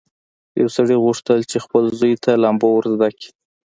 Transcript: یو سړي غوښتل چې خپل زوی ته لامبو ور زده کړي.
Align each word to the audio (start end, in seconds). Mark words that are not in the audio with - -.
یو 0.61 0.67
سړي 0.75 0.95
غوښتل 1.05 1.39
چې 1.51 1.57
خپل 1.65 1.83
زوی 1.99 2.13
ته 2.23 2.31
لامبو 2.43 2.67
ور 2.73 2.85
زده 2.93 3.09
کړي. 3.17 3.29